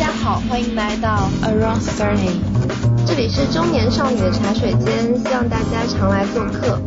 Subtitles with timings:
[0.00, 2.40] 家好，欢迎来到 Around Thirty，
[3.06, 6.80] 这里是中年少女的茶水间，希望大家常来做客。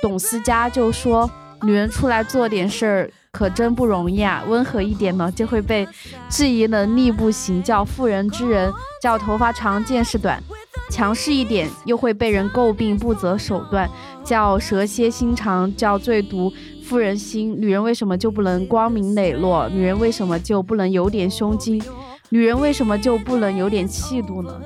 [0.00, 1.30] 董思佳就说
[1.60, 5.86] ：“女人出来做点事儿可真不容易啊，温和一点呢就会被
[6.30, 8.70] 质疑能力不行，叫妇人之仁；
[9.02, 10.40] 叫头发长见识短，
[10.88, 13.90] 强势一点又会被人诟病不择手段，
[14.22, 16.52] 叫蛇蝎心肠，叫最毒
[16.84, 17.60] 妇人心。
[17.60, 19.68] 女人为什么就不能光明磊落？
[19.68, 21.82] 女人为什么就不能有点胸襟？
[22.28, 24.60] 女人为什么就不能有点气度呢？”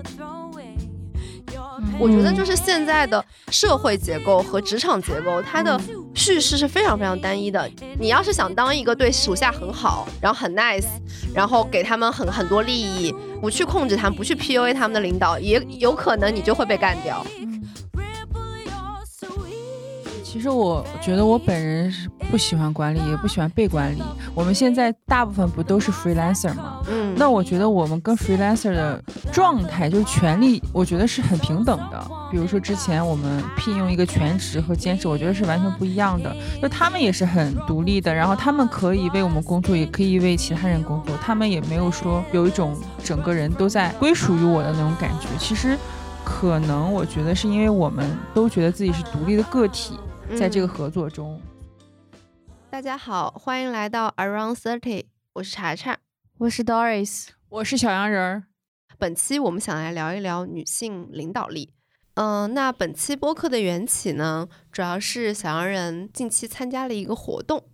[2.00, 5.78] 我觉得就是现在的社会结构和职场结构，它的
[6.14, 7.68] 叙事是非常非常单一的。
[7.98, 10.86] 你要是想当一个对属下很好，然后很 nice，
[11.34, 17.26] 然后给他们很很多利益，不去控制他们，不去 PUA 他们的领导，也有可能你就会被干掉。
[20.38, 24.00] 其实我觉得我本人是不喜欢管理，也不喜欢被管理。
[24.36, 26.80] 我们现在大部分不都是 freelancer 吗？
[26.88, 32.00] 嗯，那我觉得我们跟 freelancer 的状态就是权利，我觉得是很平等的。
[32.30, 36.32] 比如说之前我们聘用一个全职和兼职，我觉得是完全不一样的。
[36.62, 45.26] 就他们也是很独立的，然后他们可以为我们工作，也可以为其他人工作，他们也没有说有一种整个人都在归属于我的那种感觉。
[45.36, 45.76] 其实
[46.24, 49.98] 可能我觉得是因为我们都觉得自己是独立的个体。
[50.36, 51.40] 在这个合作中，
[52.70, 55.98] 大家好，欢迎来到 Around Thirty，我是查查，
[56.38, 58.44] 我是 Doris，我是小羊人儿。
[58.98, 61.72] 本期我们想来聊一聊女性领导力。
[62.14, 67.64] 嗯，那本期播客的缘起呢，主要是小羊人近期参加了一个活动，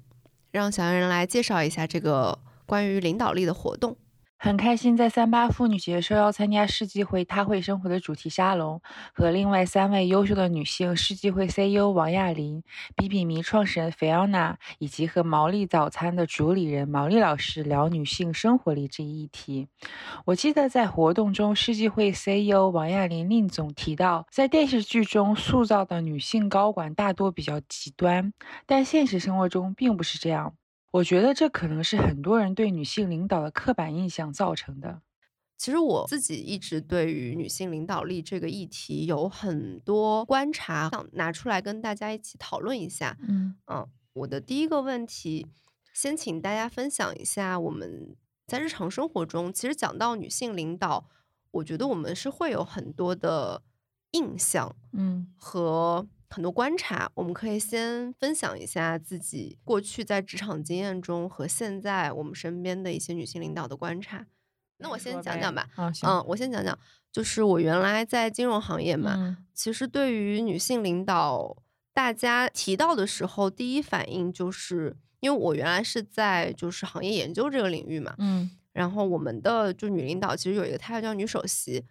[0.50, 3.96] 让小羊人来介绍一下这个关于领导力的活动。
[4.44, 8.78] 很开心在三八妇女节受邀参加世纪会她会生活的主题沙龙，
[9.14, 12.62] 和另外三位优秀的女性世纪会 CEO 王亚林、
[12.94, 19.68] 比比迷创始人菲奥娜，以及和毛利早餐的主理人毛利老师聊女性生活里这一议题。
[20.26, 28.34] 我记得在活动中，世纪会 CEO 王亚林令总提到，在电视剧中塑造的女性高管大多比较极端，
[28.66, 30.52] 但现实生活中并不是这样。
[30.94, 35.02] 我觉得这可能是很多人对女性领导的刻板印象造成的。
[35.56, 43.16] 其实我自己一直对于女性领导力这个议题有很多观察，想拿出来跟大家一起讨论一下。
[43.26, 45.48] 嗯嗯，我的第一个问题，
[45.92, 48.14] 先请大家分享一下我们
[48.46, 51.08] 在日常生活中，其实讲到女性领导，
[51.50, 53.62] 我觉得我们是会有很多的
[54.12, 56.06] 印象，嗯和。
[56.34, 64.26] 很多观察，我们可以先分享一下自己过去在职场经验中和现在我们身边的一些女性领导的观察。
[64.78, 65.68] 那我先讲讲吧。
[66.02, 66.76] 嗯，我先讲讲，
[67.12, 71.56] 就是我原来在金融行业嘛，其实对于女性领导，
[71.92, 81.84] 大家提到的时候，第一反应就是因为我原来是在就是行业研究这个领域嘛，嗯，然后我们的就女领导其实有一个 title 叫女首席。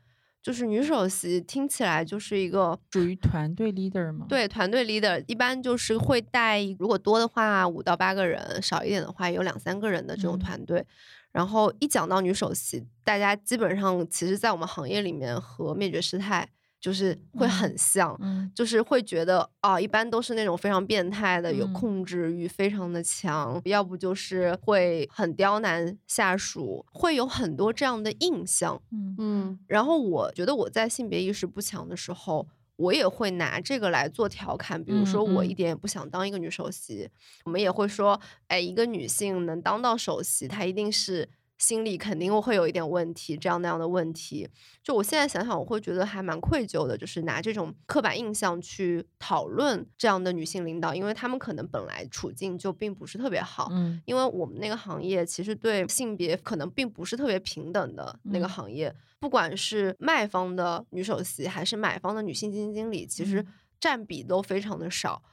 [0.43, 4.25] 就是女首席听起来就是一个属于团队 leader 吗？
[4.27, 10.85] 对，团队 leader 一般就是会带，如果多的话五到八个人，少一点的话有两三个人的这种团队。
[11.31, 16.49] 然后一讲到女首席，大家基本上其实，在我们行业里面和灭绝师太。
[16.83, 18.19] 就是会很像，
[18.53, 28.81] 就是会觉得啊，一般都是那种非常变态的，有控制欲非常的强，要不就是会很刁难下属，会有很多这样的印象。
[28.91, 32.45] 嗯嗯，然后我觉得我在性别意识不强的时候，
[32.75, 37.09] 我也会拿这个来做调侃，比如说我一点也不想当一个女首席，
[37.45, 41.29] 我们也会说，哎，一个女性能当到首席，她一定是。
[41.63, 44.45] 心里肯定会有一点问题，这样那样的问题。
[44.83, 53.69] 就我现在想想，我会觉得还蛮愧疚的，就是拿这种刻板印象去讨论这样的女性领导，因为她们可能本来处境就并不是特别好。
[53.71, 63.45] 嗯，因为我们那个行业其实对性别可能并不是特别平等的那个行业，不管是卖方的女首席还是买方的女性基金经理，其实
[63.79, 65.23] 占比都非常的少。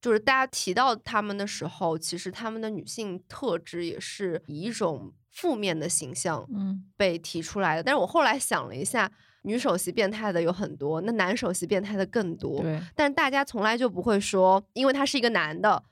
[0.00, 5.12] 就是大家提到他们的时候，其实他们的女性特质也是以一种。
[5.32, 7.82] 负面的形象，嗯，被提出来的。
[7.82, 9.10] 但是我后来想了一下，
[9.42, 12.62] 女首席变态的有很多，那男首席变态的更多。
[12.62, 15.82] 对，但是大家从来就不会说，因为他是一个男的，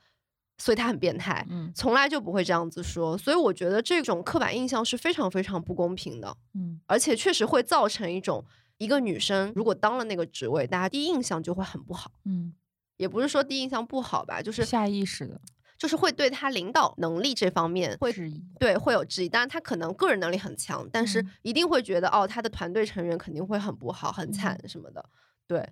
[0.57, 1.45] 所以他很变态。
[1.49, 3.17] 嗯，从来就不会这样子说。
[3.17, 6.37] 所以我觉得这种刻板印象是非常非常不公平的。
[6.53, 8.45] 嗯，而且确实会造成一种，
[8.77, 12.11] 一个女生如果当了那个职位，大家第一印象就会很不好。
[12.25, 12.53] 嗯，
[12.97, 15.41] 也不是说第一印象不好吧，就是下意识的。
[15.81, 19.27] 就是会对他领导能力这方面会质疑，对会有质疑。
[19.27, 25.03] 当然，他可能个人能力很强，但是一定会觉得哦，他的团队成员肯定会很不好、很惨什么的。
[25.47, 25.67] 对，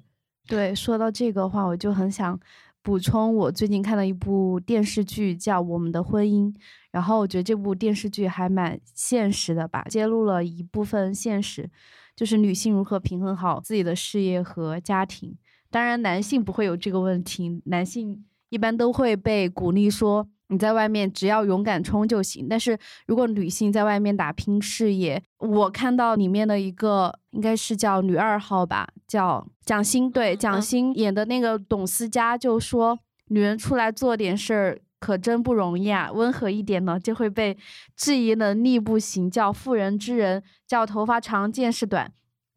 [0.48, 2.40] 对，说到这个话，我就很想
[2.82, 6.52] 补充我最近看了一部电视剧，叫《我们的婚姻》。
[6.90, 11.70] 然后我觉得这部电视剧还蛮现实的吧，揭露了一部分现实，
[12.16, 15.38] 就是女性如何平衡好自己的事业和家庭。
[15.70, 22.48] 当然，男性不会有这个问题，男性一般都会被鼓励说你在外面只要勇敢冲就行。
[22.50, 34.80] 但是如果女性在外面打拼事业，我看到里面的一个应该是叫女二号吧，叫蒋欣，对，蒋欣演的那个董思佳就说，女人出来做点事儿。
[35.02, 36.12] 可真不容易啊！
[36.12, 37.57] 温和一点呢，就会被
[37.95, 42.10] 质疑能力不行；叫妇人之仁，叫头发长见识短；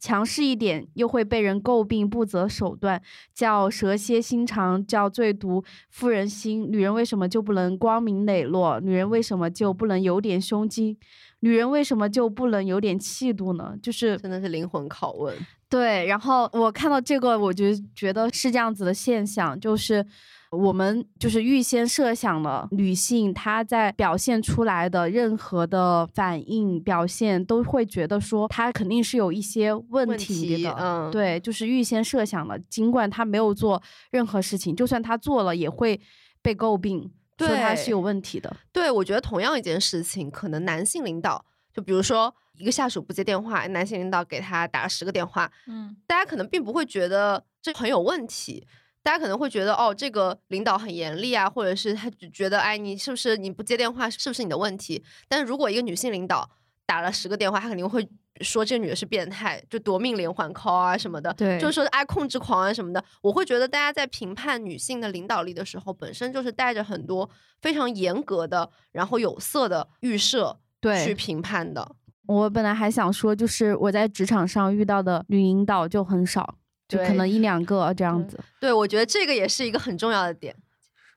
[0.02, 2.98] 强势一点，又会被人诟病不择手段；
[3.32, 6.68] 叫蛇蝎心肠，叫最毒妇人心。
[6.72, 8.80] 女人为什么就不能光明磊落？
[8.80, 10.96] 女人为什么就不能有点胸襟？
[11.38, 13.76] 女人为什么就不能有点气度呢？
[13.80, 15.32] 就是真的是灵魂拷问。
[15.68, 20.04] 对，然后我看到这个，我就觉得是这样子的现象，就是。
[20.52, 30.76] 我们就是预先设想了女性，她在表现出来的任何的反应表现，都会觉得说她肯定是有一些问题的。
[30.78, 35.98] 嗯，对，就是预先设想了，尽管她没有做任何事情，就算她做了，也会
[36.42, 38.54] 被诟病，说她是有问题的。
[38.70, 48.66] 对，我觉得同样一件事情，可能男性领导，就比如说一个下属不接电话，男性领导给他打了十个电话，嗯，大家可能并不会觉得这很有问题。
[49.02, 55.02] 大家可能会觉得，哦，这个领导很严厉啊，或者是他觉得，哎，你是不是你不接电话，是不是你的问题？
[55.28, 56.48] 但是如果一个女性领导
[56.86, 58.08] 打了十个电话，她肯定会
[58.40, 63.04] 说这个女的是变态，就夺命连环 call 啊什么的，对，就是说爱控制狂啊什么的。
[63.22, 67.28] 我会觉得大家在评判女性的领导力的时候，本身就是带着很多
[67.60, 71.96] 非常严格的，然后有色的预设对去评判的。
[72.26, 76.56] 我本来还想说，就是我在职场上遇到的女领导就很少。
[76.98, 80.54] 就可能一两个这样子，对我觉得这个也是一个很重要的点。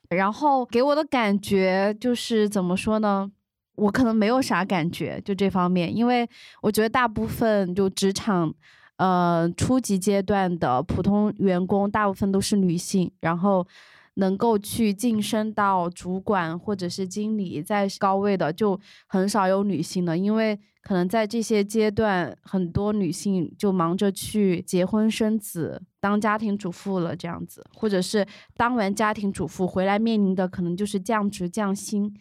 [0.10, 3.32] 然后给我的感觉就是怎么说呢？
[3.76, 6.30] 我可能没有啥感觉，就这方面，因为
[6.62, 8.54] 我觉得大部分就职场，
[8.98, 13.68] 呃，初级阶段的普通员工，大部分都是女性，然后。
[14.18, 20.58] 能够去晋升到主管或者是经理，在高位的就很少有女性的，因为
[20.88, 28.24] 可能在这些阶段，很多女性就忙着去结婚生子，当家庭主妇了这样子，或者是
[28.56, 32.14] 当完家庭主妇回来面临的可能就是降职降薪。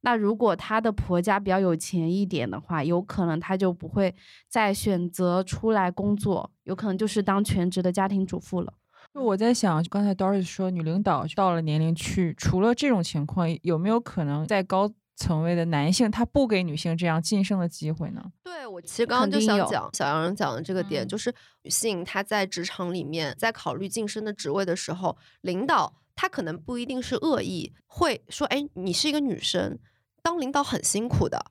[0.00, 4.14] 那如果她的婆家比较有钱一点的话，有可能她就不会
[4.48, 8.72] 再选择出来工作，有可能就是当全职的家庭主妇了。
[9.12, 18.22] 就我在想，刚才 Doris 说女领导到了年龄去，除了这种情况，有没有可能在高层位的男性他不给女性这样晋升的机会呢？
[18.44, 29.78] 对我其实刚刚就想讲小杨讲的这个点，就是女性她在职场里面在考虑晋升的职位的时候，领导他可能不一定是恶意，会说，哎，你是一个女生，
[30.22, 31.44] 当领导很辛苦的，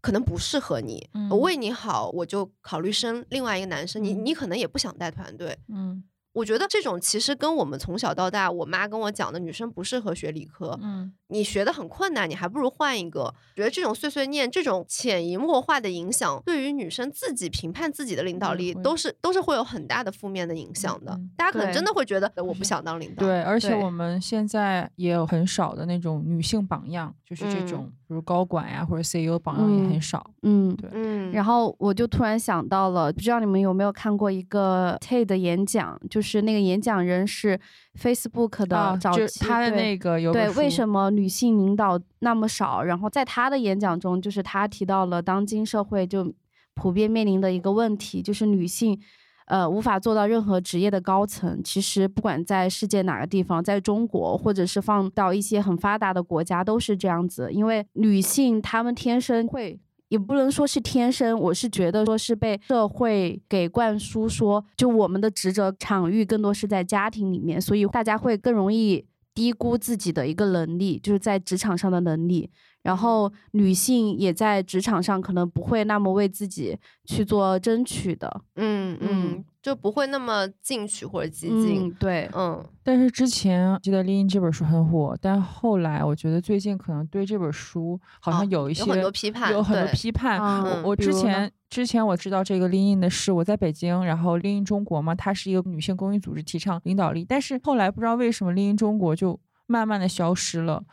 [0.00, 1.08] 可能不适合你。
[1.30, 5.56] 我为你好，我就考虑升另外一个男生，你你可能也不想带团队。
[5.68, 6.04] 嗯。
[6.34, 13.32] 我觉得这种其实跟我们从小到大，我妈跟我讲的女生不适合学理科，嗯，你学的很困难，你还不如换一个。
[13.54, 21.16] 觉得这种碎碎念，这种潜移默化的影响，对于女生自己评判自己的领导力，都是都是会有很大的负面的影响的。
[21.36, 23.24] 大家可能真的会觉得我不想当领导。
[23.24, 30.28] 对，而且我们现在也有很少的那种女性榜样，就是这种，比如高管呀或者 CEO 榜样也很少。
[30.42, 31.30] 嗯，对，嗯。
[31.30, 36.20] 然后我就突然想到了，不知道你们有没有看过一个 TED 的演讲，就。
[36.20, 37.58] 是那个演讲人是
[38.00, 42.82] Facebook 的早期，他的那个有对为什么女性领导那么少？
[42.82, 46.34] 然后在他的演讲中，就是他提到了当今社会就
[46.74, 48.98] 普遍面临的一个问题，就是女性
[49.46, 51.60] 呃无法做到任何职业的高层。
[51.62, 59.78] 其实不管在世界哪个地方，在中国或者是放到一些很发达的国家都是这样子，因为女性她们天生会。
[60.14, 69.04] 也不能说是天生，我是觉得说是被社会给灌输说，就我们的职责场域更多是在家庭里面，所以大家会更容易
[69.34, 72.48] 低估自己的一个能力，就是在职场上的能力。
[72.84, 79.44] 然后女性也在职场上可能不会那么为自己去做争取的，嗯嗯。
[79.64, 82.62] 就不会那么进取或者激进，对，嗯。
[82.82, 90.38] 但是之前记得《丽英》这本书很火，但后来我觉得最近可能对这本书好像有一些有很多批判，有很多批判。
[90.38, 97.24] 我我之前之前我知道这个丽英的事，我在北京，然后丽英中国嘛，它是一个女性公益组织，提倡领导力。
[97.26, 100.84] 但是后来不知道为什么丽英中国就慢慢的消失了。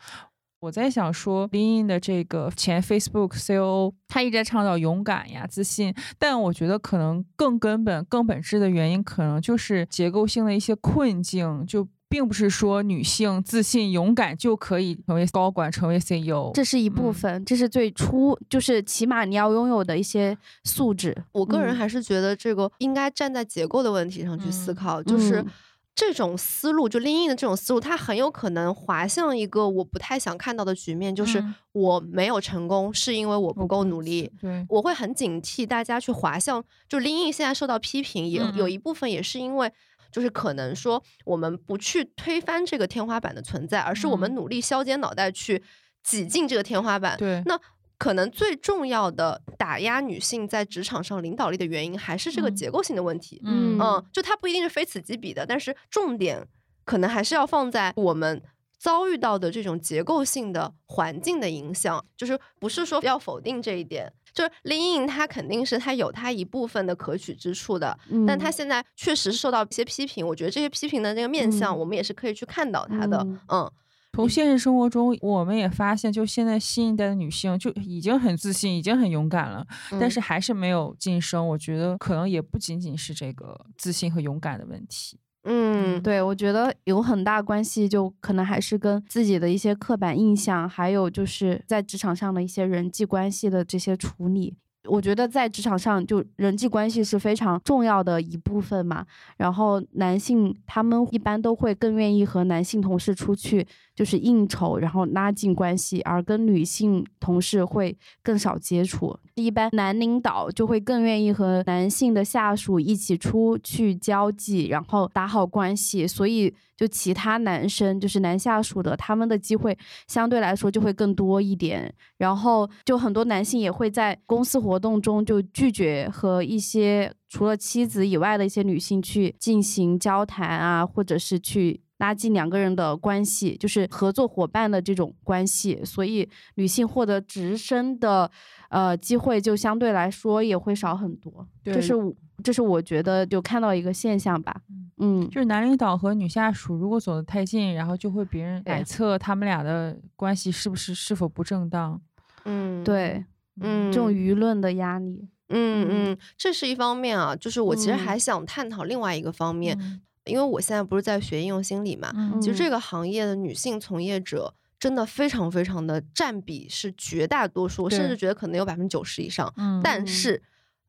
[0.62, 21.12] 我在想说，林荫的这个前 Facebook COO，他一直在倡导勇敢呀、自信，但我觉得可能更根本、更本质的原因，可能就是结构性的一些困境，就并不是说女性自信勇敢就可以成为高管、成为 CEO，这是一部分，这是最初就是起码你要拥有的一些素质。
[21.32, 25.44] 我个人还是觉得这个应该站在结构的问题上去思考，就是
[25.94, 34.30] 这种思路，就拎硬的这种思路，它很有可能滑向一个我不太想看到的局面，就是我没有成功是因为我不够努力。
[34.40, 39.72] 对，我会很警惕大家去滑向，就拎硬现在受到批评，也有一部分也是因为。
[40.10, 45.62] 就是可能说，我们不去推翻这个天花板的存在，而是我们努力削尖脑袋去
[46.04, 47.16] 挤进这个天花板。
[47.16, 47.58] 对，那
[48.02, 53.40] 可能最重要的打压女性在职场上领导力的原因，还是这个结构性的问题。
[53.44, 56.44] 嗯嗯，就它不一定是非此即彼的，但是重点
[56.84, 58.42] 可能还是要放在我们。
[58.82, 73.24] 遭遇到的这种结构性的环境的影响，就是不是说要否定这一点，就是林颖她肯定是她有她一部分的可取之处的，但她现在确实受到一些批评，我觉得这些批评的那个面相，我们也是可以去看到她的。
[73.46, 73.70] 嗯，
[74.14, 79.66] 从现实生活中，我们也发现，就现在新一代的女性就已经很自信，已经很勇敢了，
[79.98, 81.48] 但是还是没有晋升。
[81.48, 85.18] 我觉得可能也不仅仅是这个自信和勇敢的问题。
[85.44, 94.56] 嗯，对，我觉得有很大关系，就可能还是跟自己的一些刻板印象，还有就是在职场上的一些人际关系的这些处理。
[94.88, 99.06] 我觉得在职场上，就人际关系是非常重要的一部分嘛。
[99.36, 103.66] 然后男性他们一般都会更愿意和男性同事出去。
[103.94, 109.14] 就是应酬，然后拉近关系，而跟女性同事会更少接触。
[109.34, 116.06] 一般男领导就会更愿意和男性的下属一起出去交际，然后打好关系。
[116.06, 119.76] 所以，就其他男生，就是男下属的，他们的机会
[120.08, 121.92] 相对来说就会更多一点。
[122.16, 131.80] 然后，就很多男性也会在公司活动中就拒绝和一些除了妻子以外的一些女性去进行交谈啊，或者是去。
[131.98, 138.28] 拉近两个人的关系，就是合作伙伴的这种关系，所以女性获得直升的
[138.70, 141.46] 呃机会就相对来说也会少很多。
[141.62, 141.94] 这是
[142.42, 144.62] 这是我觉得就看到一个现象吧。
[144.98, 152.00] 嗯，就是男领导和女下属如果走得太近，然后就会别人揣测他们俩的关系是不是是否不正当。
[152.46, 153.24] 嗯，对，
[153.60, 157.36] 嗯，这种舆论的压力，嗯嗯，这是一方面啊。
[157.36, 159.78] 就是我其实还想探讨另外一个方面。
[160.24, 169.52] 因为我现在不是在学应用心理嘛，其实这个行业的女性从业者真的非常非常的占比是绝大多数，我甚至觉得可能有百分之九十以上。
[169.82, 170.40] 但是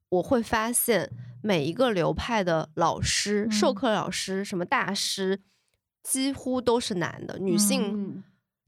[0.09, 5.41] 我会发现每一个流派的老师、授课老师、什么大师，
[6.03, 8.23] 几乎都是男的，女性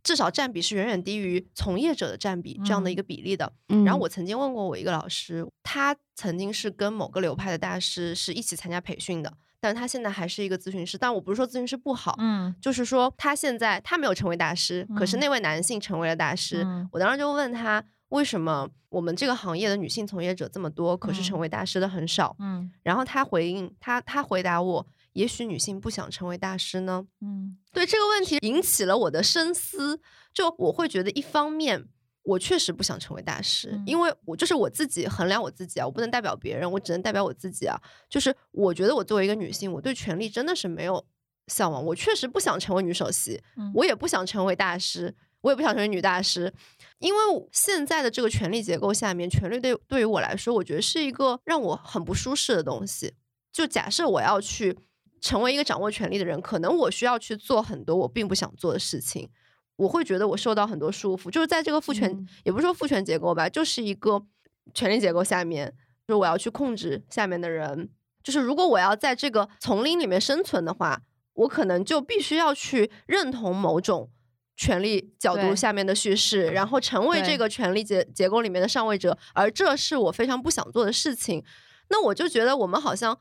[0.05, 3.51] 至少占比是远远低于从业者的占比这样的一个比例的。
[3.83, 9.33] 然后我曾经问过我一个老师，他曾经是跟某个流派的大师是一起参加培训的。
[9.59, 16.63] 但他现在还是一个咨询师，但我不是说咨询师不好，嗯，就是说他现在他没有成为大师，可是那位男性成为了大师。
[16.91, 22.35] 我当时就问他，为什么我们这个行业的女性从业者这么多，可是成为大师的很少？
[22.37, 27.05] 嗯，然后他回应他，他回答我，也许女性不想成为大师呢。
[27.19, 29.99] 嗯，对这个问题引起了我的深思，
[30.33, 31.89] 就我会觉得一方面。
[32.27, 37.79] 我确实不想成为大师，因为我就是我自己衡量我自己啊，我不能代表别人，我只能代表我自己啊。
[38.09, 41.05] 就是我觉得我作为一个女性，我对权力真的是没有
[41.45, 43.39] 向往，我确实不想成为女首席，
[43.75, 46.51] 我也不想成为大师，我也不想成为女大师，
[46.97, 47.19] 因为
[47.51, 53.13] 现在的这个权力结构下面，权力对对于我来说，我觉得是一个让我很不舒适的东西。
[53.53, 54.75] 就假设我要去
[55.21, 59.29] 成为一个掌握权力的人，可能我需要去做很多我并不想做的事情。
[59.77, 64.25] 我会觉得我受到很多束缚，就是在这个父权，也不是说父权结构吧，就是一个
[64.73, 65.67] 权力结构下面，
[66.07, 67.89] 就是我要去控制下面的人。
[68.23, 71.01] 就是如果我要在这个丛林里面生存的话，
[71.33, 74.09] 我可能就必须要去认同某种
[74.55, 81.43] 权力角度下面的叙事，然后成为这个权力结结构里面的上位者，而这是我非常不想做的事情。
[81.89, 83.19] 那我就觉得我们好像，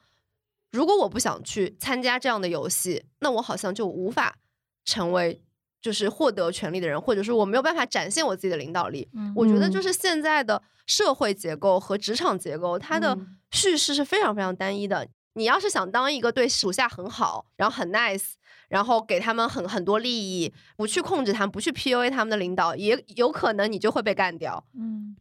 [0.74, 4.36] 如果我不想去参加这样的游戏，那我好像就无法
[4.84, 5.40] 成为。
[5.84, 9.06] 就是获得权利的人，或者说我没有办法展现我自己的领导力。
[9.36, 13.14] 我觉得就是现在的社会结构和职场结构，它的
[13.50, 15.06] 叙事是非常非常单一的。
[15.34, 18.30] 你要是想当一个对属下很好，然后很 nice，
[18.70, 24.64] 然后给他们很很多利益，不去控制他们，不去 PUA 他们的领导，也有可能你就会被干掉。
[24.72, 25.14] 嗯，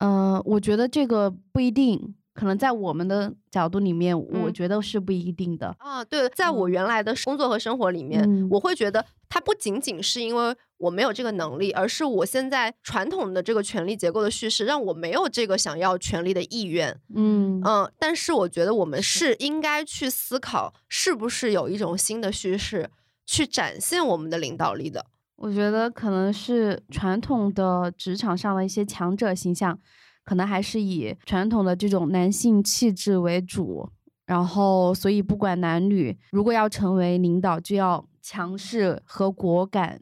[0.00, 2.16] 呃，我觉得这个不一定。
[2.34, 6.04] 可能在我们的角度里面，我觉得是不一定的啊。
[6.04, 16.98] 对，在我原来的工作和生活里面，我会觉得它不仅仅是因为我没有这个能力，而是我现在传统的这个权力结构的叙事让我没有这个想要权力的意愿。
[17.14, 22.90] 嗯嗯，但是我觉得我们是应该去思考，是不是有一种新的叙事
[23.26, 25.04] 去展现我们的领导力的。
[25.36, 29.76] 我觉得可能是传统的职场上的一些强者形象，
[30.24, 33.88] 可能还是以传统的这种男性气质为主。
[34.24, 40.00] 然后，所以不管男女，如果要成为领导，就要强势和果敢，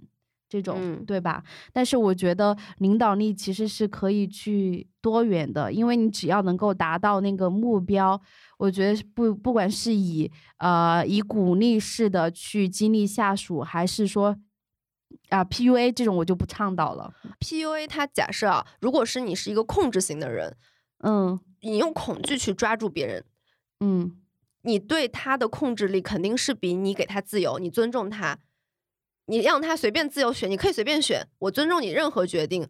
[0.48, 1.42] 这种对吧？
[1.72, 8.20] 但是我觉得领导力其实是可以去多元的，因为你只要能够达到那个目标，
[8.58, 14.36] 我觉得不不管是以呃以鼓励式的去激励下属，还是说
[15.30, 17.12] 啊 PUA 这种，我就不倡导了。
[17.40, 20.56] PUA 它假设啊，如果是你是一个控制型的人，
[21.02, 23.24] 嗯，你用恐惧去抓住别人。
[23.80, 24.20] 嗯，
[24.62, 28.38] 你对他的控制力肯定是比你给他自由，你尊重他，
[29.26, 32.68] 你让他随便自由选，你可以随便选，我尊重你任何决定，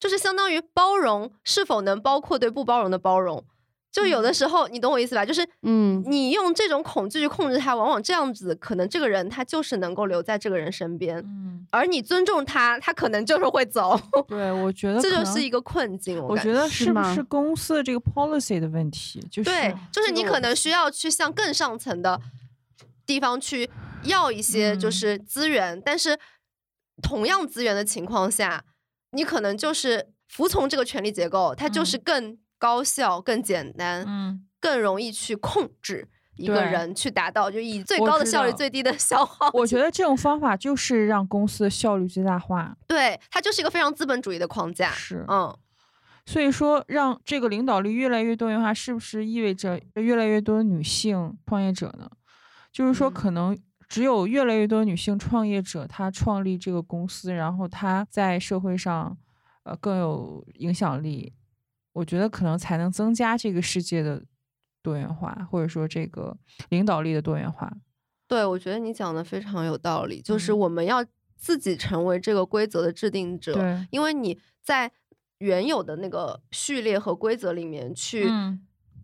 [0.00, 3.44] 就是相当于包容，是否能包括对不包容的包容。
[3.92, 5.22] 就有的时候，你懂我意思吧？
[5.22, 14.00] 就是，嗯，你用这种恐惧去控制他，往往这样子，可能这个人他就是能够留在这个人身边，嗯，而你尊重他，他可能就是会走。
[14.26, 16.18] 对，我觉得这就是一个困境。
[16.18, 19.20] 我觉得是不是公司的这个 policy 的问题？
[19.30, 22.18] 就是对，就是你可能需要去向更上层的
[23.04, 23.68] 地方去
[24.04, 26.18] 要一些就是资源，但是
[27.02, 28.64] 同样资源的情况下，
[29.10, 32.38] 你可能就是服从这个权力结构，它就是更。
[32.62, 39.50] 高效更简单，嗯，更容易去控制一个人，去达到就以最高的效率、最低的消耗。
[39.52, 42.76] 我觉得这种方法就是让公司的效率最大化。
[42.86, 44.92] 对，它就是一个非常资本主义的框架。
[44.92, 45.52] 是，嗯，
[46.24, 52.08] 所以说让这个领导力越来越多元化，是不是意味着越来越多的女性创业者呢？
[52.70, 59.18] 就是说，可能只有越来越多女性创业者，她创立这个公司，然后她在社会上，
[59.64, 61.32] 呃，更有影响力。
[61.92, 64.22] 我觉得可能才能增加这个世界的
[64.82, 66.36] 多元化，或者说这个
[66.70, 67.72] 领导力的多元化。
[68.26, 71.04] 对，我觉得你讲的非常有道理，就是我们要
[71.36, 73.52] 自己成为这个规则的制定者。
[73.52, 74.90] 对，因为你在
[75.38, 78.30] 原有的那个序列和规则里面去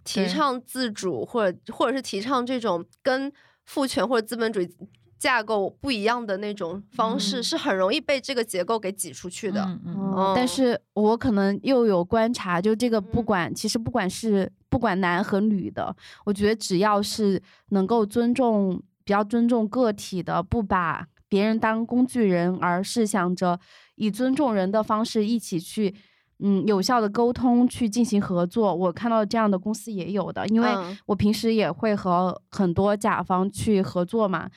[0.04, 3.30] 提倡自主，或者或者是提倡这种跟
[3.64, 4.76] 父权或者资本主义。
[5.18, 9.64] 架构不一样的那种方式是很容易被这个结构给挤出去的。
[9.84, 23.58] 嗯，但是我可能又有观察，就这个不管，其实不管是不管男和女的，我觉得只要是能够尊重，比较尊重个体的，不把别人当工具人，而是想着
[23.96, 25.92] 以尊重人的方式一起去，
[26.38, 28.72] 嗯，有效的沟通去进行合作。
[28.72, 30.70] 我看到这样的公司也有的，因为
[31.06, 34.48] 我平时也会和很多甲方去合作嘛。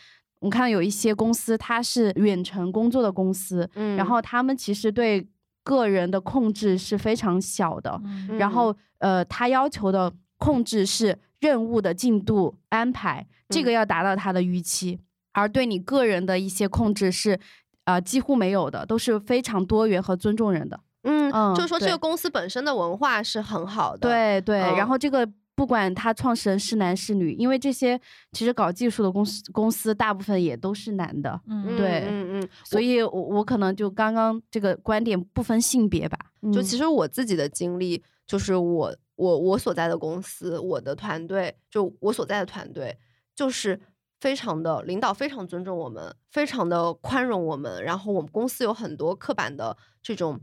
[0.41, 5.25] 我看到有一些公司，它是远程工作的公司，嗯，然后他们其实对
[5.63, 14.99] 个人的控制是非常小的，嗯然后呃，他要求的控制是任务的进度安排，这个要达到他的预期，
[15.33, 17.39] 而对你个人的一些控制是，
[17.85, 25.29] 呃，几乎没有的，都是非常多元和尊重人的，嗯，就是说这个公司本身的文化是很好的，对对，然后这个。
[25.53, 27.99] 不管他创始人是男是女，因为这些
[28.31, 36.17] 其实搞技术的公司公司大部分也都是男的，嗯，对，嗯嗯，所以我我可能就刚刚这个观点不分性别吧，
[36.51, 42.97] 就其实我自己的经历就是我我我所在的公司，我的团队就我所在的团队
[43.35, 43.79] 就是
[44.19, 50.39] 非常的领导非常尊重我们，非常的宽容我们，然后我们公司有很多刻板的这种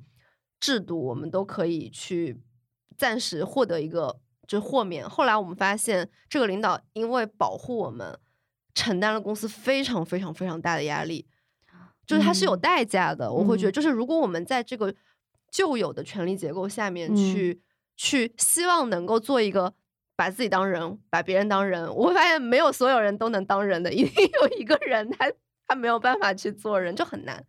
[0.61, 2.41] 制度，我们都可以去
[2.97, 4.21] 暂时获得一个。
[4.49, 5.09] 就豁免。
[5.09, 8.19] 后来我们发现，这个领导因为保护我们，
[8.75, 11.29] 承担了公司非常非常非常大的压力，
[12.07, 13.31] 就是他是有代价的。
[13.31, 14.93] 我会觉得，就是如果我们在这个
[15.53, 17.61] 旧有的权力结构下面去
[17.97, 19.75] 去希望能够做一个
[20.17, 25.31] 把自己当人，把别人当人，我会发现没有所有人都能当人的，一定有一个人他
[25.67, 27.45] 他没有办法去做人，就很难。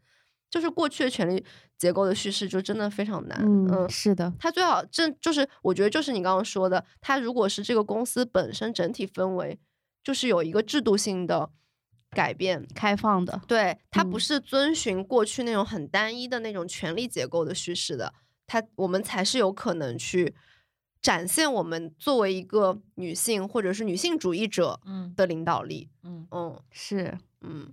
[0.49, 1.43] 就是过去的权力
[1.77, 3.39] 结构的叙事就真的非常难。
[3.41, 9.59] 嗯，是的，他最好这就是我觉得就是你刚刚说的，他如果是这个公司本身整体氛围
[10.03, 11.49] 就是有一个制度性的
[12.09, 18.13] 改变，开放的，对，它不是遵循过去那种很单一的那种权力结构的叙事的，
[18.47, 20.33] 他我们才是有可能去
[21.01, 24.81] 展现我们作为一个女性或者是女性主义者
[25.15, 25.89] 的领导力。
[26.01, 27.71] 嗯嗯，是，嗯。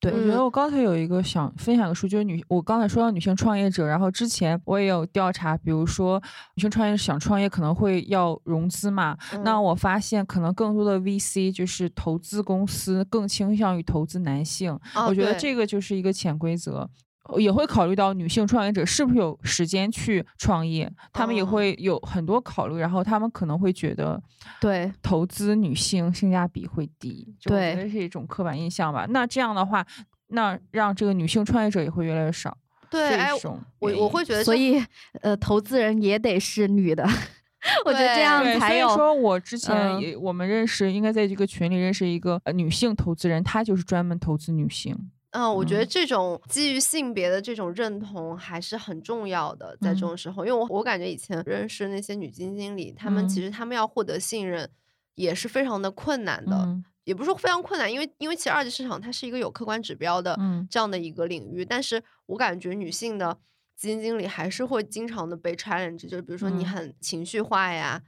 [0.00, 6.20] 对，我觉得我刚才有一个想分享的数，就是女，我刚才说到女性创业者，然后之前我也有调查，比如说
[6.54, 16.88] 女性创业者想创业可能会要融资嘛，那我发现可能更多的 VC 就是投资公司更倾向于投资男性，我觉得这个就是一个潜规则。
[17.38, 24.20] 也会考虑到女性创业者是不是有时间去创业，他们也会有很多考虑，然后他们可能会觉得，
[24.60, 29.06] 对投资女性性价比会低，对，这是一种刻板印象吧。
[29.10, 29.86] 那这样的话，
[30.28, 32.56] 那让这个女性创业者也会越来越少。
[32.88, 33.30] 对，哎，
[33.78, 34.82] 我我会觉得，所以
[35.20, 37.04] 呃，投资人也得是女的，
[37.86, 38.88] 我觉得这样才有。
[38.88, 44.96] 所以说我之前也我们认识，应该在这个群里认识一个女性投资人，她就是专门投资女性。
[45.30, 54.68] 嗯，我觉得这种基于性别的这种认同还是很重要的，在这种时候，因为我我感觉以前认识那些女基金经理，她们其实她们要获得信任
[55.14, 60.36] 也是非常的困难的，也不是说非常困难，因为因为其实二级市场它是一个有客观指标的
[60.68, 63.38] 这样的一个领域，但是我感觉女性的
[63.76, 68.02] 基金经理还是会经常的被 challenge，就是比如说你很情绪化呀。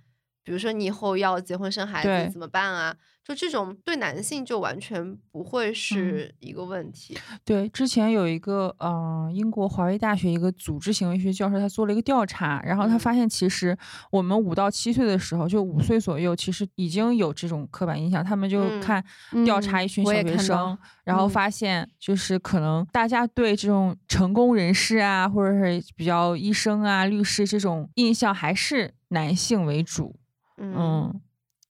[0.45, 2.97] 比如说你以后要结婚生孩子怎么办啊？
[3.25, 7.17] 就这种对男性就完全不会是一个问题。
[7.45, 13.77] 对，之前有一个呃英国华威大学一个组织行为学教授，他做了一个调查，然后他发现其实
[14.11, 18.25] 我们五到七岁的时候，就五岁左右，其实已经有这种刻板印象。
[18.25, 19.05] 他们就看
[19.45, 30.17] 调查一群小学生，然后发现就是可能大家对这种成功人士啊，或者是比较医生啊、律师这种印象还是男性为主。
[30.57, 31.21] 嗯，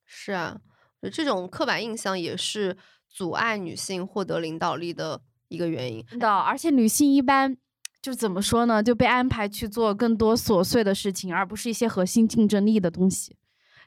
[0.07, 0.72] 是啊，就
[1.11, 2.77] 这种刻板印象也是
[3.09, 6.05] 阻碍女性获得领导力的一个原因。
[6.19, 7.57] 的，而且女性一般
[8.01, 13.37] 就怎么说呢，就被安排去做更多琐碎的事情，而不是一些核心竞争力的东西。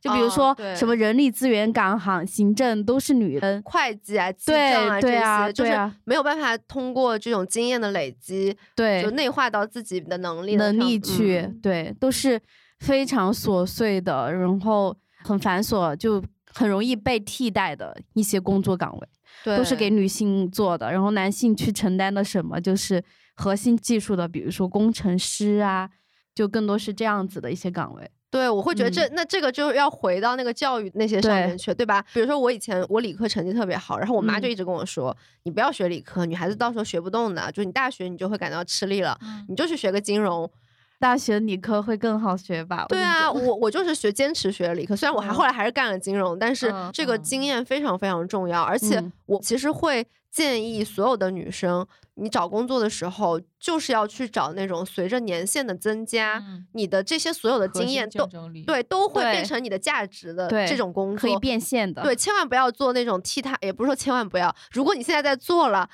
[0.02, 12.42] 就比如说什么人力资源、港行、行政都是女人，会计啊、记账啊这些，就是没有办法通过这种经验的累积，对，就内化到自己的能力能力去，对，都是。
[12.80, 16.22] 非常琐碎的，然后很繁琐，就
[16.56, 20.90] 很容易被替代的一些工作岗位，都是给女性做的。
[20.90, 23.04] 然后男性去承担的什么，就是
[23.36, 25.90] 核心技术的，比如说工程师啊，
[26.34, 28.10] 就更多是这样子的一些岗位。
[28.32, 32.04] 对，我会觉得这那这个就要回到那个教育那些上面去，对吧？
[32.14, 40.50] 比如说我以前我理科成绩特别好，然后我妈就一直跟我说，你不要学理科，女孩子到时候学不动的，就你大学你就会感到吃力了，你就去学个金融。
[41.00, 42.86] 大学理科会更好学吧？
[42.88, 48.62] 对啊，我我就是学坚持学理科，虽然我还后来还是干了金融，但是这个经验非常非常重要。
[48.62, 58.28] 而且我其实会建议所有的女生，你找工作的时候就是要去找那种随着年限的增加，你的这些所有的经验都
[58.66, 62.02] 对都会变成你的价值的这种工作，可以变现的。
[62.04, 64.54] 对，千万不要做那种替他，也不是说千万不要。
[64.72, 65.90] 如果你现在在做了，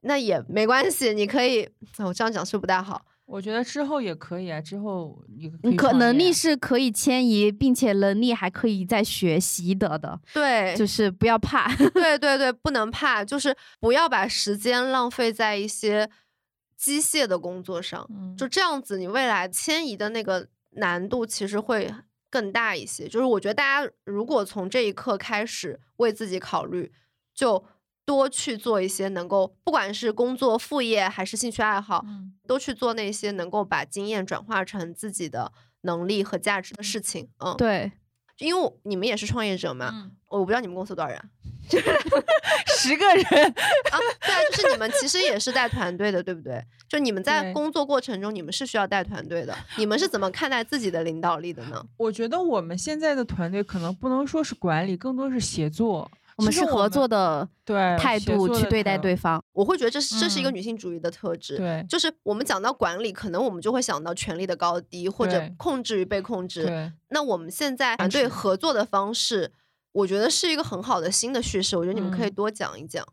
[0.00, 1.68] 那也没关系，你可以。
[1.98, 3.02] 我这样讲是不太好。
[3.30, 5.22] 我觉得之后也可以啊，之后
[5.62, 10.18] 你可能力是可以迁移，并且能力还可以再学习得的。
[10.32, 11.68] 对，就是不要怕。
[11.92, 16.08] 对对对，不能怕，就是不要把时间浪费在一些
[16.74, 18.08] 机械的工作上。
[18.34, 21.92] 就这样子，你未来迁移的那个难度其实会
[22.30, 23.06] 更大一些。
[23.06, 26.90] 就是我觉得大家如果从这一刻开始为自己考虑，
[27.34, 27.62] 就。
[28.08, 32.02] 多去做一些能够，不管是工作副业还是兴趣爱好，
[32.46, 37.28] 都去做那些能够把经验转化成自己的能力和价值的事情。
[37.44, 37.92] 嗯，对，
[38.38, 41.22] 因为你们也是创业者嘛，我不知道你们公司多少人，
[42.78, 46.64] 十个人啊，对啊，就是你们其实也是带团队的，对不对？
[46.88, 51.84] 就你们在工作过程中，你们是需要带团队的，你们是怎么看待自己的领导力的呢？
[51.98, 56.10] 我觉得我们现在的团队可能不能说是管理，更多是协作。
[56.38, 57.46] 我们是合作的
[57.98, 61.56] 态度去对待对方，我会觉得这是这是一个女性主义的特质。
[61.56, 66.92] 对，就是我们讲到管理，可能我们就会想到权力的高低或者控制与被控制。
[67.08, 69.52] 那我们现在团队合作的方式，
[69.90, 71.76] 我觉得是一个很好的新的叙事。
[71.76, 73.04] 我觉得你们可以多讲一讲。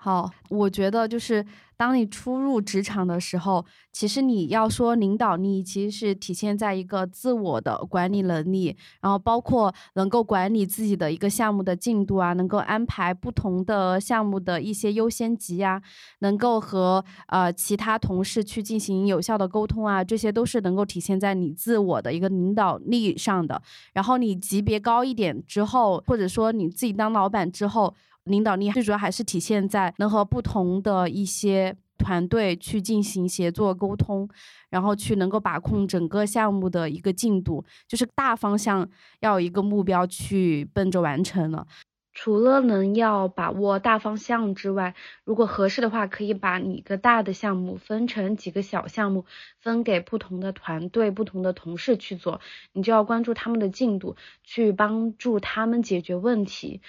[0.00, 1.44] 好，我觉得就是
[1.76, 15.82] 当你初入职场的时候，其实你要说领导力，其实是体现在一个自我的管理能力，然后包括能够管理自己的一个项目的进度啊，能够安排不同的项目的一些优先级啊，
[16.20, 23.60] 能够和呃其他同事去进行有效的沟通啊，这些都是能够体现在你自我的一个领导力上的。
[23.92, 27.92] 然后你级别高一点之后，或者说你自己当老板之后。
[28.28, 34.28] 领导力最主要还是体现在能和不同的一些团队去进行协作沟通，
[34.70, 38.88] 然后去能够把控整个项目的一个进度，就是大方向
[39.20, 41.66] 要有一个目标去奔着完成了。
[42.14, 49.24] 除了能要把握大方向之外，如果合适的话，可以把你一个大的项目分成几个小项目，
[49.60, 52.40] 分给不同的团队、不同的同事去做，
[52.72, 56.80] 你就要关注他们的进度，去帮助他们解决问题。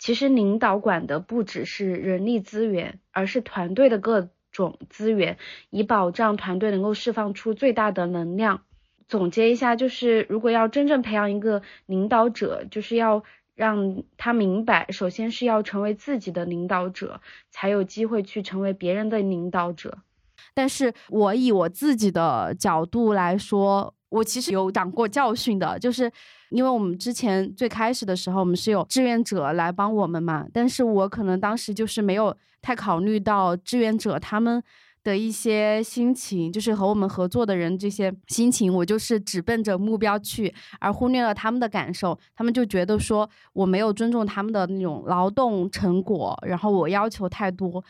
[0.00, 5.36] 其实领导管的不只是人力资源，而是团队的各种资源，
[5.68, 8.62] 以保障团队能够释放出最大的能量。
[9.06, 13.22] 总结一下，就是如果要真正培养一个领导者，就是要
[13.54, 19.98] 让他明白，首先是要成为自己的领导者，才有机会去成为别人的领导者。
[20.54, 26.10] 但是我以我自己的角度来说，我其实有长过教训的，就是
[26.50, 34.62] 因为我们之前最开始的时候，我们是有志愿者来帮我们嘛，但是我可能当时就是没有太考虑到志愿者他们。
[35.02, 42.18] 的一些心情，就是和我们合作的人这些心情，我就是只奔着目标去，而忽略了他们的感受。
[42.36, 47.82] 他们就觉得说我没有尊重他们的那种劳动成果，然后我要求太多，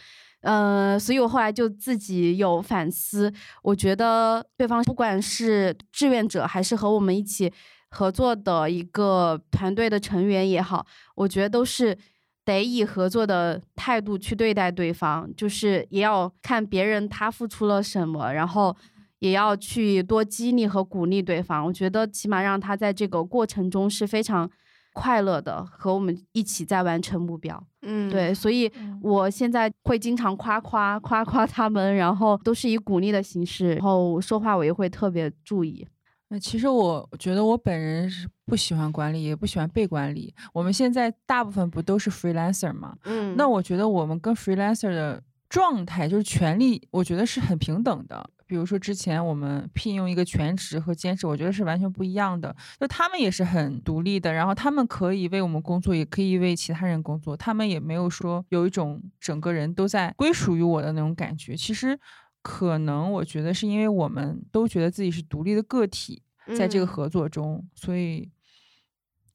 [0.42, 3.33] 呃，所以我后来就自己有反思。
[3.64, 7.53] 我觉得对方不管是志愿者，还是和我们一起
[7.90, 11.96] 合作的一个团队的成员也好，我觉得都是。
[12.42, 18.74] 得以合作的态度去对待对方，就是也要看别人他付出了什么，然后
[19.18, 21.64] 也要去多激励和鼓励对方。
[21.64, 24.50] 我觉得起码让他在这个过程中是非常
[24.94, 27.62] 快乐的，和我们一起在完成目标。
[27.83, 28.72] 嗯，对，所以
[29.03, 35.87] 我现在会经常夸夸夸夸他们，然后都是以鼓励的形式，然后说话我也会特别注意。
[36.33, 40.33] 那其实我觉得我本人是不喜欢管理，也不喜欢被管理。
[40.53, 42.97] 我们现在大部分不都是 freelancer 吗？
[43.03, 48.31] 嗯，那我觉得我们跟 freelancer 的状态就是权利，我觉得是很平等的。
[48.47, 52.55] 比如说之前我们聘用一个全职和兼职，我觉得是完全不一样的。
[52.79, 61.57] 就他们也是很独立的，然后他们可以为我们工作，也可以为其他人工作，他们也没有说有一种整个人都在归属于我的那种感觉。
[61.57, 61.99] 其实。
[62.42, 66.22] 可能我觉得是因为我们都觉得自己是独立的个体，
[66.57, 68.31] 在这个合作中，所以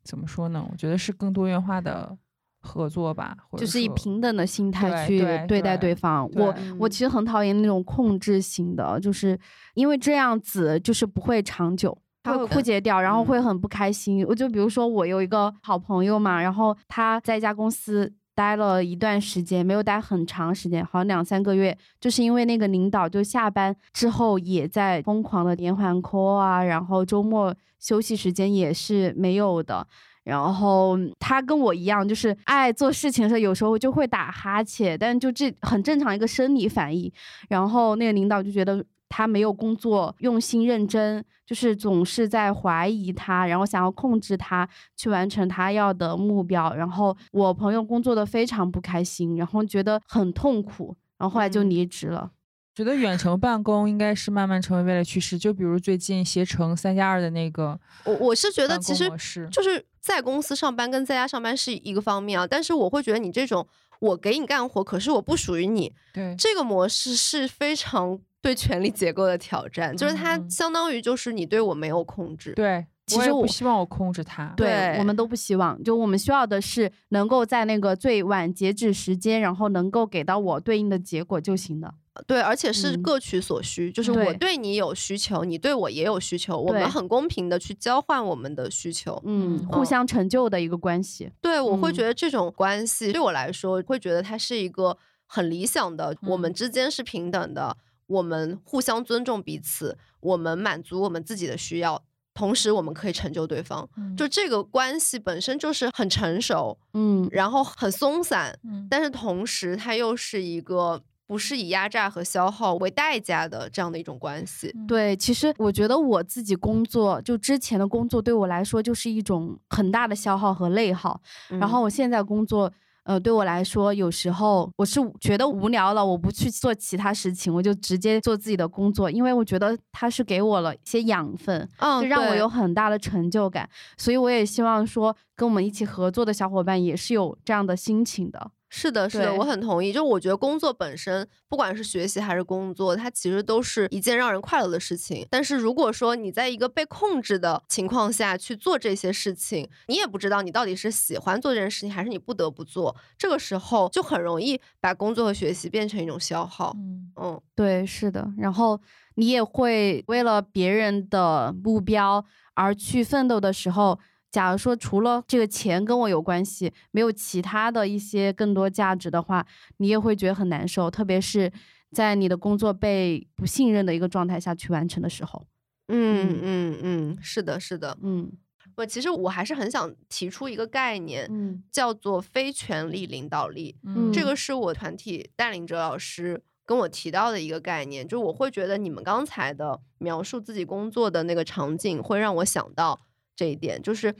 [0.04, 0.68] 怎么说呢？
[0.72, 2.18] 我觉得是更多元化的
[2.62, 6.28] 合作吧，就是以平等的心态去对待对方。
[6.34, 9.40] 我我其实很讨厌那种控制型的，就是
[9.76, 14.26] 因为这样子就是不会长久，它会枯竭掉，然后会很不开心。
[14.26, 18.12] 我就比如说我有一个好朋友嘛，然后他在一家公司。
[18.36, 29.88] 待了一段时间，没有待很长时间，好像两三个月，就是因为那个领导就下班之后也在疯狂的连环 call 啊，然后周末休息时间也是没有的。
[30.26, 37.12] 然后他跟我一样，就是爱做事情的时候，有时候就会打哈欠，但就这很正常一个生理反应。
[37.48, 38.84] 然后那个领导就觉得。
[39.08, 46.74] 他没有工作用心认真，就是总是在怀疑他，然后想要控制他去完成他要的目标。
[46.74, 52.32] 然后我朋友工作的非常不开心，然后觉得很痛苦，然后后来就离职了。
[52.74, 55.38] 觉得远程办公应该是慢慢成为未来趋势。
[55.38, 59.10] 就比如最近携程三加二的那个，我我是觉得其实
[59.50, 63.66] 就是在公司上班跟在家上班是一个方面啊，但是我会觉得你这种
[64.02, 68.20] 我给你干活，可是我不属于你，对这个模式是非常。
[68.46, 72.54] 对权力结构的挑战，就是它相当于就是你对我没有控制。
[72.54, 74.54] 对，其实我不希望我控制他。
[74.56, 75.84] 对，我们都不希望。
[75.84, 81.96] 就我们需要的是能够在那个最晚截止时间，然后能够给到我对应的结果就行了。
[82.28, 91.32] 对，而且是各取所需，就是我对你有需求，你对我也有需求，我们很公平的去交换我们的需求，嗯，互相成就的一个关系。
[91.42, 97.76] 对，我会觉得这种关系对我来说，会觉得它是一个很理想的，我们之间是平等的。
[98.08, 103.90] 我们互相尊重彼此，我们满足我们自己的需要，同时我们可以成就对方。
[104.16, 108.58] 就这个关系本身就是很成熟，嗯，然后很松散，
[108.90, 114.72] 但是同时它又是一个不是以压榨和消耗为代价的这样的一种关系。
[114.88, 122.72] 对，其实我觉得我自己工作，就之前的工作对我来说就是一种很大的消耗和内耗，然后我现在工作。
[123.06, 133.70] 呃，对我来说，有时候我是觉得无聊了，我不去做其他事情，我就直接做自己的工作，因为我觉得它是给我了一些养分，嗯，就让我有很大的成就感。
[133.96, 138.52] 所以我也希望说，跟我们一起合作的小伙伴也是有这样的心情的。
[138.68, 139.94] 是的，是的，我很同意。
[139.94, 145.26] 就我觉得工作本身，不管是学习还是工作，它其实都是一件让人快乐的事情。
[145.30, 152.96] 但是如果说你在一个被控制的情况下去做这些事情，你也不知道你到底是喜欢做这件事情，还是你不得不做。
[153.18, 156.74] 这个时候就很容易把工作和学习变成一种消耗。
[156.76, 158.28] 嗯嗯，对，是的。
[158.38, 158.82] 然后
[159.16, 162.26] 你也会为了别人的目标
[162.56, 164.00] 而去奋斗的时候。
[164.36, 170.92] 假如说除了这个钱跟我有关系，没有其他的一些更多价值的话，你也会觉得很难受。
[170.92, 171.50] 特别是
[171.94, 175.48] 在你的工作被不信任的一个状态下去完成的时候。
[175.88, 178.30] 嗯嗯嗯，是的，是的，嗯，
[178.76, 183.78] 我其实我还是很想提出一个概念，叫做非权力领导力。
[183.86, 193.00] 嗯，这个是我团体带领者老师跟我提到的一个概念，就我会觉得你们刚才的描述自己工作的那个场景，会让我想到
[193.36, 194.14] 这一点，就是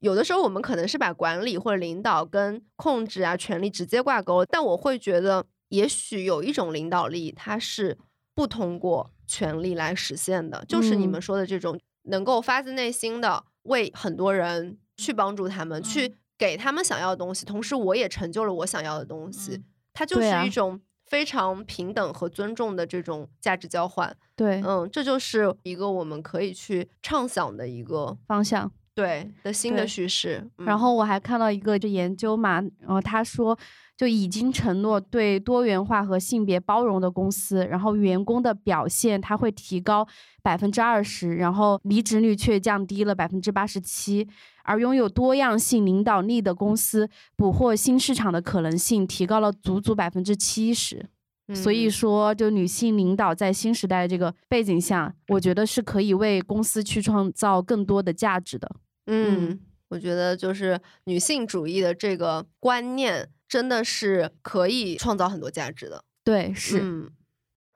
[0.00, 7.96] 有的时候我们可能是把管理或者领导跟控制啊、权力直接挂钩，但我会觉得，也许有一种领导力，它是
[8.34, 20.80] 不通过权力来实现的，就是你们说的这种能够发自内心的为很多人去帮助他们，去给他们想要的东西，同时我也成就了我想要的东西，它就是一种。
[21.06, 30.48] 非常平等和尊重的这种价值交换，对，嗯，这就是一个我们可以去畅想的一个方向，对的新的叙事。
[30.58, 33.58] 然后我还看到一个就研究嘛，然后他说。
[33.96, 40.06] 就已经承诺对多元化和性别包容的公司，然后员工的表现它会提高
[40.42, 44.28] 百分之二十，然后离职率却降低了百分之八十七，
[44.64, 51.06] 而拥有多样性领导力的公司，捕获新市场的可能性提高了足足百分之七十。
[51.54, 58.68] 所以说，就女性领导在新时代这个背景下，我觉得是可以为公司去创造更多的价值的。
[59.06, 63.30] 嗯，我觉得就是女性主义的这个观念。
[63.48, 67.12] 真的是可以创造很多价值的，对，是。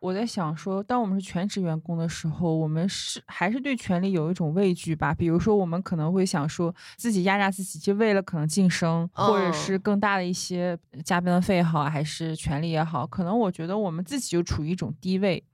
[0.01, 5.13] 我在想说，当我们是全职员工的时候，我们是还是对权力有一种畏惧吧？
[5.13, 15.45] 比如说，我们可能会想说自己压榨自己，就为了可能晋升，或者是更大的一些加班费好，还是权利也好，可能我觉得我们自己就处于一种低位。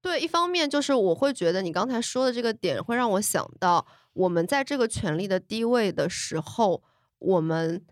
[0.00, 6.84] 对，一方面就是我会觉得你刚才说的这个点会让我想到，我们在这个权力的低位的时候，
[7.18, 7.84] 我们。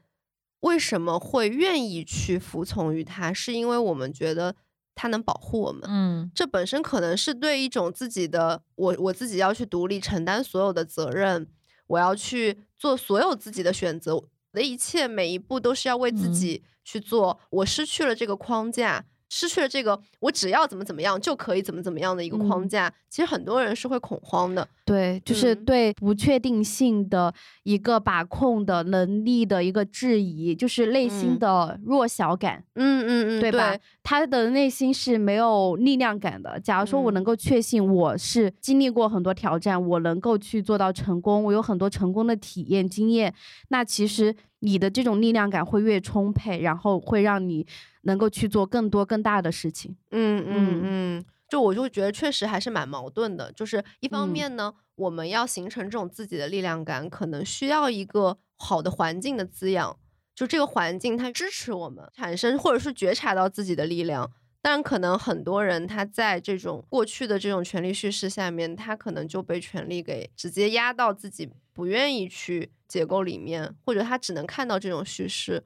[0.67, 3.33] 为什么会愿意去服从于他？
[3.33, 4.55] 是因为我们觉得
[4.95, 5.83] 他能保护我们。
[5.87, 11.47] 嗯，这本身可能是对一种自己的我，我自己要去独立承担所有的责任，
[11.87, 17.39] 我要去做所有自己的选择，我的一切每一步都是要为自己去做。
[17.51, 19.05] 我失去了这个框架。
[19.29, 24.67] 失去了这个，我只要怎么怎么样就可以怎么怎么样的一个框架，其实很多人是会恐慌的。
[24.85, 27.35] 对，就是对不确定性的
[27.65, 32.63] 一个把控的能力的一个质疑，就是内心的弱小感。
[32.75, 33.77] 嗯嗯嗯，对吧？
[34.05, 36.61] 他的内心是没有力量感的。
[36.61, 43.35] 假如说我能够确信我是经历过很多挑战，我能够去做到成功，我有很多成功的体验经验，
[43.71, 47.67] 那其实你的这种力量感会越充沛，然后会让你。
[48.07, 53.53] 能够去做更多更大的事情，嗯嗯嗯，就我就觉得确实还是蛮矛盾的。
[53.53, 59.99] 就是一方面呢，我们要形成这种自己的力量感，可能需要一个好的环境的滋养，
[60.35, 64.31] 就这个环境它支持我们产生或者是觉察到自己的力量。
[64.63, 75.63] 但可能很多人他在这种过去的这种权力叙事下面，他可能就被权力给直接压到自己不愿意去结构里面，或者他只能看到这种叙事。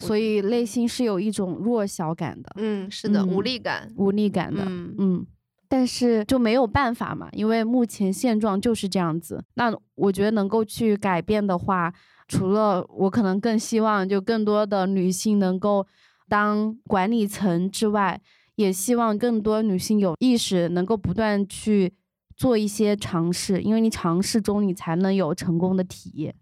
[0.00, 5.26] 所以内心是有一种弱小感的，嗯，是的，无力感，无力感的，嗯，
[5.68, 9.44] 但是就没有办法嘛，因为目前现状就是这样子。
[9.54, 11.92] 那我觉得能够去改变的话，
[12.28, 15.84] 除了我可能更希望就更多的女性能够
[16.28, 18.20] 当管理层之外，
[18.54, 21.92] 也希望更多女性有意识，能够不断去
[22.36, 26.34] 做一些尝试，因为你尝试中你才能有成功的体验。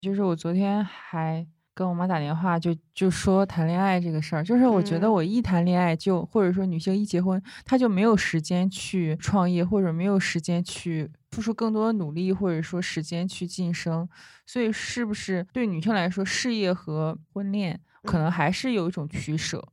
[0.00, 1.46] 就是我昨天还。
[1.74, 14.08] 跟我妈打电话就就说谈恋爱这个事儿，就是我觉得我一谈恋爱就或者说女性一结婚，她就没有时间去创业，或者没有时间去付出更多的努力，或者说时间去晋升。
[14.46, 19.66] 所以是不是对女性来说，事业和婚恋可能还是有一种取舍？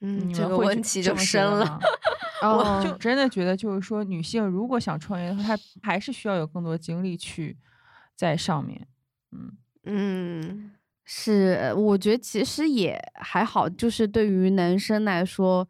[0.00, 1.78] 嗯，这个问题就深了。
[2.42, 7.56] 我就真的觉得，就是说女性如果想创业的话，她还是需要有更多精力去
[8.16, 8.86] 在上面。
[9.32, 9.52] 嗯
[9.84, 10.70] 嗯。
[11.04, 15.68] 是，我觉得其实也还好，就是对于男生来说，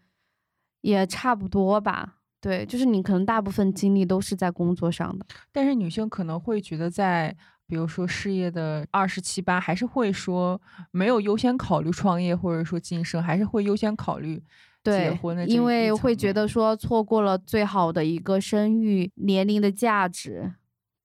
[0.80, 2.18] 也差不多吧。
[2.40, 7.34] 对，就是你可能大部分精力都是在工作上的，但是女性可能会觉得，在
[7.66, 14.40] 比如说事业的二十七八，还是会说没有优先考虑创业，或者说晋升，还是会优先考虑
[14.84, 20.52] 结婚的，因为会觉得说错过了最好的一个生育年龄的价值，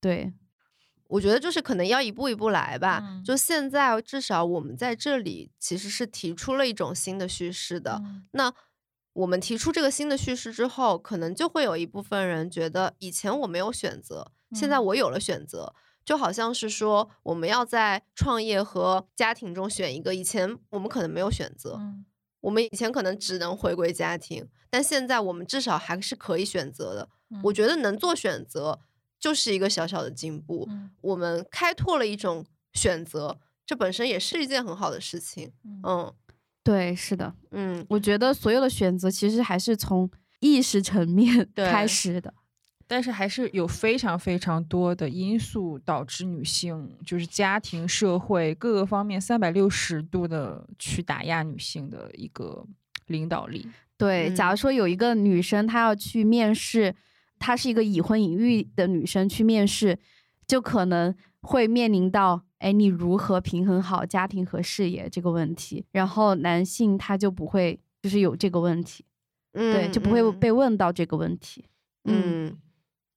[0.01, 0.33] 对。
[1.09, 3.03] 我觉得就是可能要一步一步来吧。
[3.25, 8.01] 就现在，至少我们在这里其实是提出了一种新的叙事的。
[8.31, 8.53] 那
[9.13, 15.73] 我们提出这个新的叙事之后，可能就会有一部分人觉得，以前我没有选择，现在我有了选择。
[16.05, 21.79] 就好像是说，我们要在创业和家庭中选一个，以前我们可能没有选择，
[22.41, 27.09] 我们以前可能只能回归家庭，但现在我们至少还是可以选择的。
[27.43, 28.79] 我觉得能做选择。
[29.19, 30.67] 就是一个小小的进步，
[31.01, 35.51] 我们开拓了一种选择，这本身也是一件很好的事情。
[35.83, 36.11] 嗯，
[36.63, 40.09] 对，是的，嗯，我觉得所有的选择其实还是从
[40.39, 42.33] 意识层面开始的。
[42.91, 52.65] 但是还是有非常非常多的因素导致女性，就是家庭、社会各个方面三百六十度的去打压女性的一个
[53.05, 53.69] 领导力。
[53.95, 56.95] 对，假如说有一个女生她要去面试，
[57.39, 59.97] 她是一个已婚已育的女生去面试，
[60.45, 65.85] 就可能会面临到，哎，你如何平衡好家庭和事业这个问题。
[65.91, 69.05] 然后男性他就不会就是有这个问题，
[69.53, 71.65] 对，就不会被问到这个问题。
[72.03, 72.57] 嗯。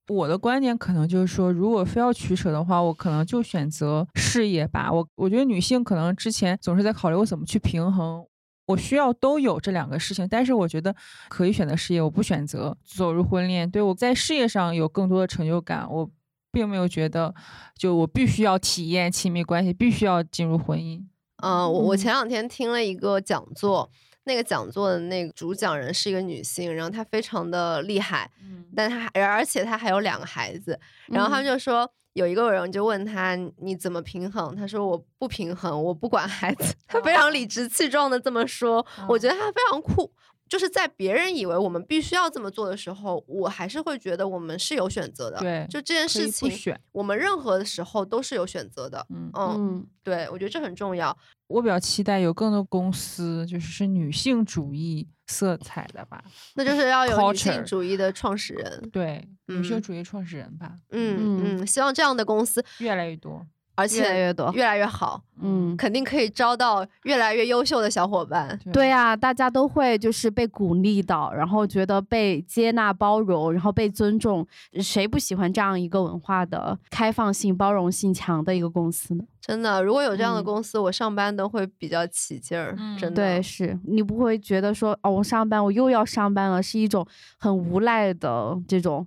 [0.09, 4.93] 我的观点可能就是说，如果非要取舍的话，我可能就选择事业吧。
[4.93, 8.23] 我我觉得女性可能之前总是在考虑我怎么去平衡，
[8.67, 10.27] 我需要都有这两个事情。
[10.29, 10.95] 但是我觉得
[11.29, 13.71] 可以选择事业，我不选择走入婚恋。
[13.71, 16.11] 对我在事业上有更多的成就感，我
[16.51, 17.35] 并没有觉得
[17.77, 21.03] 就我必须要体验亲密关系，必须要进入婚姻。
[21.43, 23.91] 嗯，我我前两天听了一个讲座。
[24.25, 40.13] 那个讲座的那个主讲人是一个女性，然后她非常的厉害，嗯，但她而且她还有两个孩子，然后他们就说有一个人就问他你怎么平衡，他说我不平衡，我不管孩子，他非常理直气壮的这么说，我觉得他非常酷。
[40.49, 45.39] 就是在别人以为我们必须要这么做的时候，我还是会觉得我们是有选择的。
[45.39, 49.07] 对，就这件事情，我们任何的时候都是有选择的。
[49.09, 51.17] 嗯嗯，对，我觉得这很重要。
[51.47, 56.23] 我比较期待有更多公司，就是是女性主义色彩的吧。
[56.55, 58.91] 那就是要有女性主义的创始人。
[58.93, 60.75] 对，女性主义创始人吧。
[60.91, 63.47] 嗯嗯，希望这样的公司越来越多。
[63.75, 68.59] 而且越来越多，越来越好，嗯，肯定可以招到越来越优秀的小伙伴。
[68.73, 74.47] 对呀，大家都会就是被鼓励到，然后觉得被接纳、包容，然后被尊重。
[74.81, 79.25] 谁不喜欢这样一个文化的开放性、包容性强的一个公司呢？
[79.41, 82.77] 真的，如果有这样的公司，我上班都会比较起劲儿。
[82.99, 87.05] 真的，对，是你不会觉得说哦，我上班我又要上班了，是一种
[87.39, 89.07] 很无奈的这种。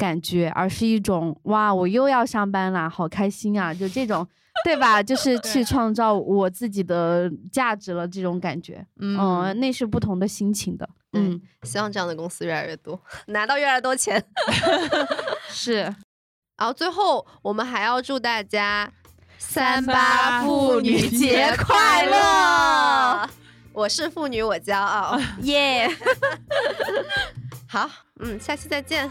[0.00, 3.74] 感觉，而是一种哇，我又要上班啦，好开心啊！
[3.74, 4.26] 就这种，
[4.64, 5.02] 对吧？
[5.02, 10.88] 就是 去创造我自己的价值了，这种感觉，嗯，那是不同的心情的。
[11.12, 12.98] 嗯，希望这样的公司越来越多，
[13.28, 14.24] 拿到越来越多钱。
[15.50, 15.82] 是，
[16.56, 18.90] 然后最后我们还要祝大家
[19.36, 23.28] 三八妇女节快乐！
[23.74, 25.88] 我是妇女，我骄傲，耶！
[27.68, 27.90] 好，
[28.20, 29.10] 嗯，下期再见。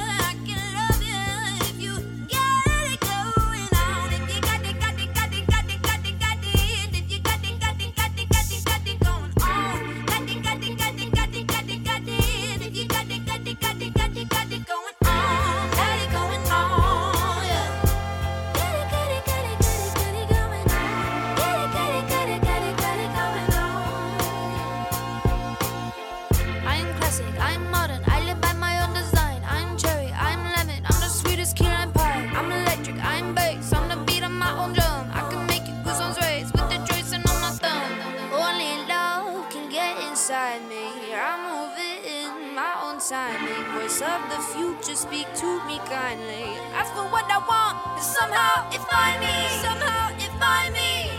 [43.11, 43.65] timing.
[43.75, 46.55] Voice of the future, speak to me kindly.
[46.71, 49.35] Ask for what I want, and somehow it find me.
[49.59, 51.11] Somehow it find me.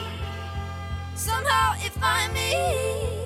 [1.14, 3.21] Somehow it find me.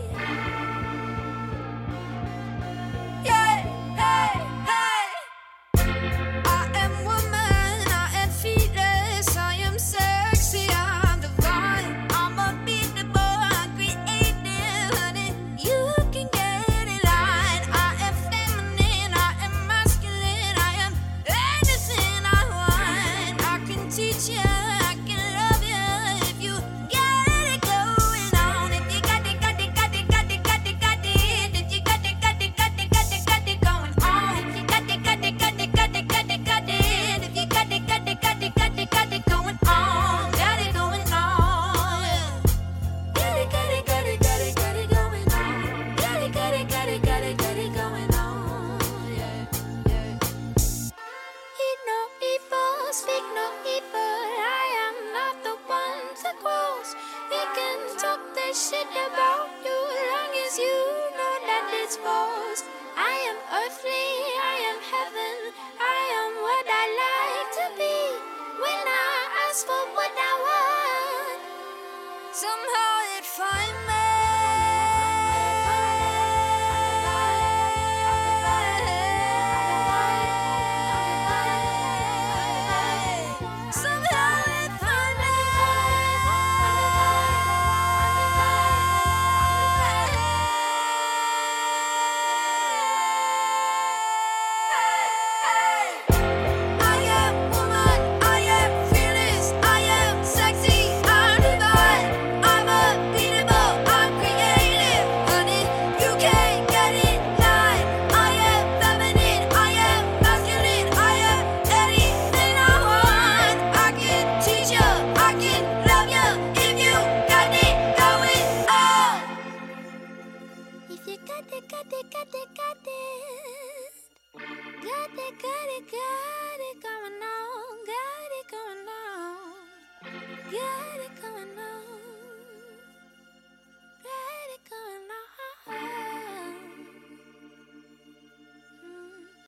[69.64, 70.05] for one.